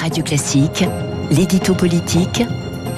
[0.00, 0.84] Radio Classique,
[1.30, 2.42] l'édito politique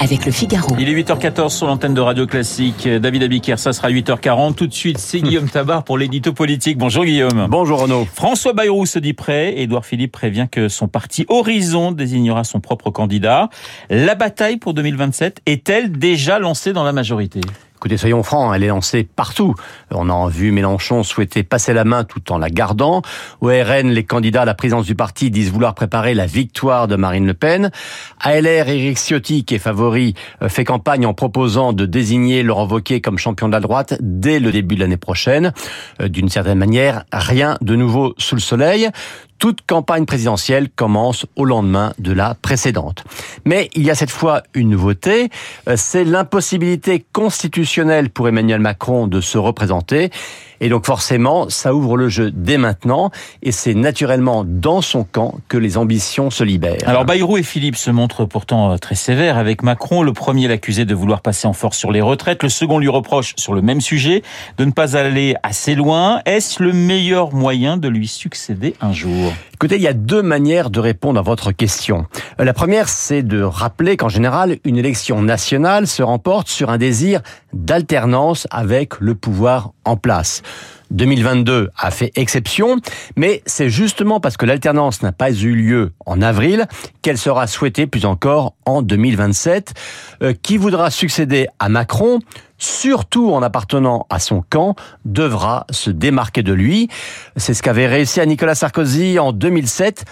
[0.00, 0.74] avec le Figaro.
[0.78, 2.88] Il est 8h14 sur l'antenne de Radio Classique.
[2.88, 4.54] David Abiker, ça sera 8h40.
[4.54, 6.76] Tout de suite, c'est Guillaume Tabar pour l'édito politique.
[6.76, 7.46] Bonjour Guillaume.
[7.48, 8.06] Bonjour Renaud.
[8.12, 9.54] François Bayrou se dit prêt.
[9.58, 13.48] Édouard Philippe prévient que son parti Horizon désignera son propre candidat.
[13.90, 17.40] La bataille pour 2027 est-elle déjà lancée dans la majorité?
[17.78, 19.54] Écoutez, soyons francs, elle est lancée partout.
[19.92, 23.02] On a vu Mélenchon souhaiter passer la main tout en la gardant.
[23.40, 26.96] Au RN, les candidats à la présidence du parti disent vouloir préparer la victoire de
[26.96, 27.70] Marine Le Pen.
[28.18, 32.66] À LR, Éric Ciotti, qui est favori, euh, fait campagne en proposant de désigner Laurent
[32.66, 35.52] Wauquiez comme champion de la droite dès le début de l'année prochaine.
[36.00, 38.90] Euh, d'une certaine manière, rien de nouveau sous le soleil
[39.38, 43.04] toute campagne présidentielle commence au lendemain de la précédente.
[43.44, 45.30] Mais il y a cette fois une nouveauté,
[45.68, 50.10] euh, c'est l'impossibilité constitutionnelle pour Emmanuel Macron de se représenter.
[50.60, 53.10] Et donc forcément, ça ouvre le jeu dès maintenant,
[53.42, 56.78] et c'est naturellement dans son camp que les ambitions se libèrent.
[56.86, 60.02] Alors Bayrou et Philippe se montrent pourtant euh, très sévères avec Macron.
[60.02, 63.34] Le premier l'accusait de vouloir passer en force sur les retraites, le second lui reproche
[63.36, 64.22] sur le même sujet
[64.56, 66.20] de ne pas aller assez loin.
[66.24, 69.32] Est-ce le meilleur moyen de lui succéder un jour?
[69.60, 72.06] Écoutez, il y a deux manières de répondre à votre question.
[72.38, 76.78] Euh, la première, c'est de rappeler qu'en général, une élection nationale se remporte sur un
[76.78, 80.42] désir d'alternance avec le pouvoir en place.
[80.90, 82.76] 2022 a fait exception,
[83.16, 86.66] mais c'est justement parce que l'alternance n'a pas eu lieu en avril
[87.02, 89.74] qu'elle sera souhaitée plus encore en 2027.
[90.22, 92.20] Euh, qui voudra succéder à Macron
[92.58, 96.88] surtout en appartenant à son camp, devra se démarquer de lui.
[97.36, 100.04] C'est ce qu'avait réussi à Nicolas Sarkozy en 2007.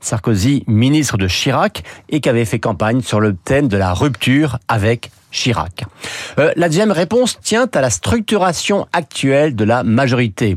[0.00, 4.58] Sarkozy, ministre de Chirac, et qui avait fait campagne sur le thème de la rupture
[4.66, 5.84] avec Chirac.
[6.38, 10.56] Euh, la deuxième réponse tient à la structuration actuelle de la majorité.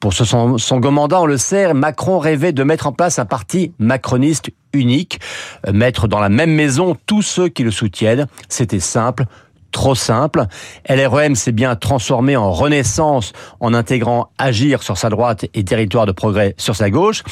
[0.00, 3.72] Pour son second mandat, on le sait, Macron rêvait de mettre en place un parti
[3.80, 5.18] macroniste unique,
[5.66, 8.28] euh, mettre dans la même maison tous ceux qui le soutiennent.
[8.48, 9.24] C'était simple,
[9.72, 10.46] trop simple.
[10.88, 16.12] LREM s'est bien transformé en renaissance en intégrant Agir sur sa droite et Territoire de
[16.12, 17.22] progrès sur sa gauche.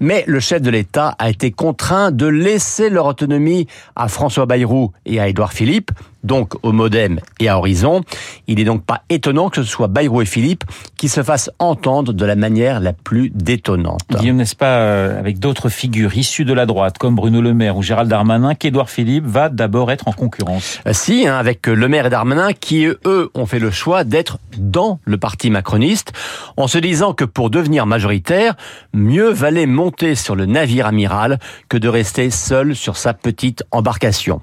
[0.00, 4.92] Mais le chef de l'État a été contraint de laisser leur autonomie à François Bayrou
[5.06, 5.90] et à Édouard Philippe
[6.24, 8.00] donc au Modem et à Horizon.
[8.48, 10.64] Il n'est donc pas étonnant que ce soit Bayrou et Philippe
[10.96, 14.00] qui se fassent entendre de la manière la plus détonnante.
[14.18, 17.76] Guillaume, n'est-ce pas euh, avec d'autres figures issues de la droite, comme Bruno Le Maire
[17.76, 20.80] ou Gérald Darmanin, qu'Édouard Philippe va d'abord être en concurrence?
[20.86, 25.00] Euh, Si, hein, avec Le Maire et qui, eux, ont fait le choix d'être dans
[25.04, 26.12] le parti macroniste,
[26.56, 28.54] en se disant que pour devenir majoritaire,
[28.92, 34.40] mieux valait monter sur le navire amiral que de rester seul sur sa petite embarcation.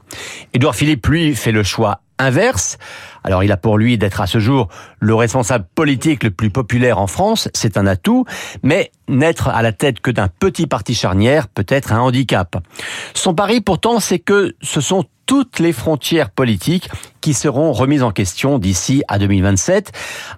[0.54, 2.78] Édouard Philippe, lui, fait le choix inverse.
[3.24, 4.68] Alors il a pour lui d'être à ce jour
[5.00, 8.26] le responsable politique le plus populaire en France, c'est un atout,
[8.64, 12.58] mais n'être à la tête que d'un petit parti charnière peut être un handicap.
[13.14, 16.90] Son pari pourtant c'est que ce sont toutes les frontières politiques
[17.22, 19.94] qui seront remises en question d'ici à 2027,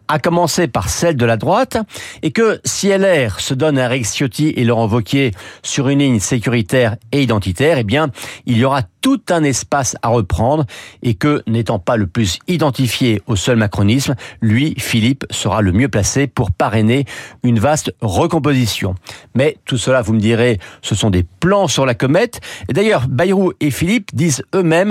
[0.08, 1.78] à commencer par celle de la droite,
[2.22, 5.32] et que si LR se donne à Eric Ciotti et Laurent Wauquiez
[5.64, 8.10] sur une ligne sécuritaire et identitaire, eh bien,
[8.46, 10.66] il y aura tout un espace à reprendre,
[11.02, 15.90] et que, n'étant pas le plus identifié au seul macronisme, lui, Philippe, sera le mieux
[15.90, 17.06] placé pour parrainer
[17.44, 18.96] une vaste recomposition.
[19.36, 22.42] Mais tout cela, vous me direz, ce sont des plans sur la comète.
[22.70, 24.83] D'ailleurs, Bayrou et Philippe disent eux-mêmes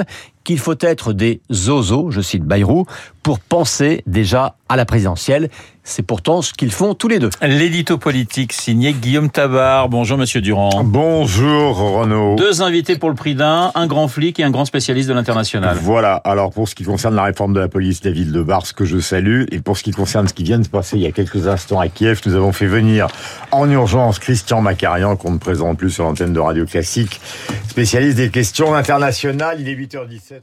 [0.45, 2.87] qu'il faut être des zozos, je cite Bayrou,
[3.23, 5.49] pour penser déjà à la présidentielle.
[5.85, 7.31] C'est pourtant ce qu'ils font tous les deux.
[7.41, 9.89] L'édito politique signé Guillaume Tabar.
[9.89, 10.83] Bonjour Monsieur Durand.
[10.85, 12.37] Bonjour Renaud.
[12.37, 15.77] Deux invités pour le prix d'un, un grand flic et un grand spécialiste de l'international.
[15.81, 16.15] Voilà.
[16.25, 18.85] Alors pour ce qui concerne la réforme de la police des villes de Bars, que
[18.85, 21.07] je salue, et pour ce qui concerne ce qui vient de se passer il y
[21.07, 23.09] a quelques instants à Kiev, nous avons fait venir
[23.51, 27.21] en urgence Christian Macarian, qu'on ne présente plus sur l'antenne de Radio Classique,
[27.73, 29.59] spécialiste des questions internationales.
[29.59, 30.43] Il est 8h17.